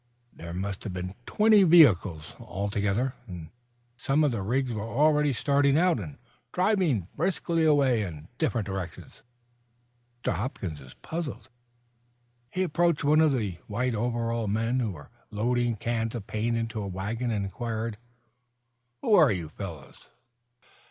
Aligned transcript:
There 0.33 0.51
must 0.51 0.83
have 0.83 0.93
been 0.93 1.13
twenty 1.27 1.61
vehicles, 1.61 2.33
altogether, 2.39 3.13
and 3.27 3.51
some 3.97 4.23
of 4.23 4.31
the 4.31 4.41
rigs 4.41 4.71
were 4.73 4.81
already 4.81 5.31
starting 5.31 5.77
out 5.77 5.99
and 5.99 6.17
driving 6.51 7.07
briskly 7.15 7.65
away 7.65 8.01
in 8.01 8.27
different 8.39 8.65
directions. 8.65 9.21
Mr. 10.23 10.33
Hopkins 10.33 10.79
was 10.79 10.95
puzzled. 11.03 11.49
He 12.49 12.63
approached 12.63 13.03
one 13.03 13.21
of 13.21 13.31
the 13.31 13.59
white 13.67 13.93
overalled 13.93 14.49
men 14.49 14.79
who 14.79 14.89
was 14.89 15.05
loading 15.29 15.75
cans 15.75 16.15
of 16.15 16.25
paint 16.25 16.57
into 16.57 16.81
a 16.81 16.87
wagon 16.87 17.29
and 17.29 17.45
inquired: 17.45 17.99
"Who 19.03 19.13
are 19.13 19.31
you 19.31 19.49
fellows?" 19.49 20.09